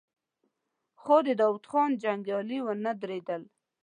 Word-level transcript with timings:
خو 1.01 1.15
د 1.25 1.27
داوود 1.39 1.65
خان 1.71 1.89
جنګيالي 2.03 2.57
ونه 2.61 2.91
درېدل. 3.01 3.41